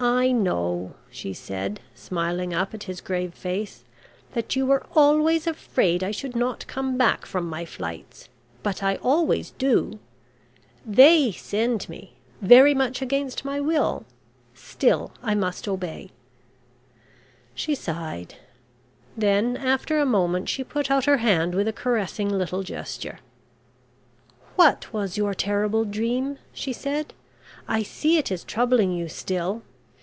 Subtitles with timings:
[0.00, 3.82] "I know," she said, smiling up at his grave face,
[4.32, 8.28] "that you were always afraid I should not come back from my flights,
[8.62, 9.98] but I always do.
[10.86, 14.04] They send me very much against my will
[14.54, 16.12] still, I must obey."
[17.56, 18.36] She sighed.
[19.16, 23.18] Then after a moment she put out her hand with a caressing little gesture.
[24.54, 27.14] "What was your terrible dream?" she said.
[27.66, 29.62] "I see it is troubling you still.